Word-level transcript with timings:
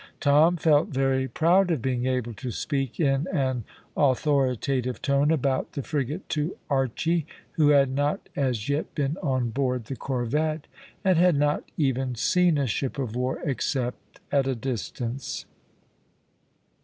Tom 0.19 0.57
felt 0.57 0.87
very 0.89 1.27
proud 1.27 1.69
of 1.69 1.79
being 1.79 2.07
able 2.07 2.33
to 2.33 2.49
speak 2.49 2.99
in 2.99 3.27
an 3.31 3.65
authoritative 3.95 4.99
tone 4.99 5.29
about 5.29 5.73
the 5.73 5.83
frigate 5.83 6.27
to 6.29 6.57
Archy, 6.71 7.27
who 7.51 7.69
had 7.69 7.91
not 7.91 8.27
as 8.35 8.67
yet 8.67 8.95
been 8.95 9.15
on 9.21 9.51
board 9.51 9.85
the 9.85 9.95
corvette, 9.95 10.65
and 11.05 11.19
had 11.19 11.35
not 11.35 11.69
even 11.77 12.15
seen 12.15 12.57
a 12.57 12.65
ship 12.65 12.97
of 12.97 13.15
war 13.15 13.41
except 13.43 14.19
at 14.31 14.47
a 14.47 14.55
distance. 14.55 15.45